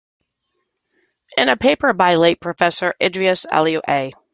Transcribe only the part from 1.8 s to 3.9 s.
by late Professor Idrees Aliyu